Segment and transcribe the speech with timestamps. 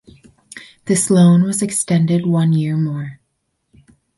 [0.85, 3.19] This loan was extended one year more.